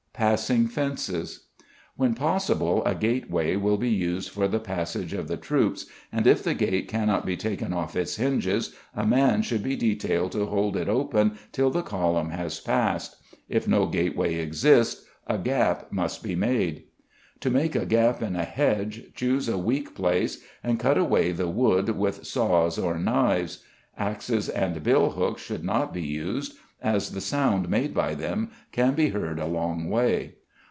Passing 0.13 0.67
Fences. 0.67 1.45
When 1.95 2.13
possible 2.13 2.85
a 2.85 2.93
gateway 2.93 3.55
will 3.55 3.77
be 3.77 3.89
used 3.89 4.29
for 4.29 4.47
the 4.47 4.59
passage 4.59 5.13
of 5.13 5.27
the 5.27 5.37
troops, 5.37 5.87
and 6.11 6.27
if 6.27 6.43
the 6.43 6.53
gate 6.53 6.87
cannot 6.87 7.25
be 7.25 7.35
taken 7.35 7.73
off 7.73 7.95
its 7.95 8.17
hinges 8.17 8.75
a 8.95 9.03
man 9.03 9.41
should 9.41 9.63
be 9.63 9.75
detailed 9.75 10.31
to 10.33 10.45
hold 10.45 10.77
it 10.77 10.87
open 10.87 11.39
till 11.51 11.71
the 11.71 11.81
column 11.81 12.29
has 12.29 12.59
passed; 12.59 13.15
if 13.49 13.67
no 13.67 13.87
gateway 13.87 14.35
exists 14.35 15.07
a 15.25 15.39
gap 15.39 15.91
must 15.91 16.21
be 16.21 16.35
made. 16.35 16.83
To 17.39 17.49
make 17.49 17.75
a 17.75 17.87
gap 17.87 18.21
in 18.21 18.35
a 18.35 18.43
hedge, 18.43 19.13
choose 19.15 19.49
a 19.49 19.57
weak 19.57 19.95
place, 19.95 20.43
and 20.63 20.79
cut 20.79 20.99
away 20.99 21.31
the 21.31 21.47
wood 21.49 21.97
with 21.97 22.27
saws 22.27 22.77
or 22.77 22.99
knives; 22.99 23.63
axes 23.97 24.49
and 24.49 24.83
billhooks 24.83 25.39
should 25.41 25.63
not 25.63 25.91
be 25.91 26.03
used, 26.03 26.53
as 26.83 27.11
the 27.11 27.21
sound 27.21 27.69
made 27.69 27.93
by 27.93 28.15
them 28.15 28.49
can 28.71 28.95
be 28.95 29.09
heard 29.09 29.37
a 29.39 29.45
long 29.45 29.87
way. 29.87 30.33